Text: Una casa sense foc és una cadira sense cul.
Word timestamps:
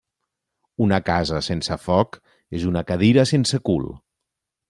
Una 0.85 0.97
casa 1.09 1.41
sense 1.49 1.77
foc 1.83 2.17
és 2.61 2.65
una 2.71 2.85
cadira 2.93 3.27
sense 3.35 3.63
cul. 3.71 3.87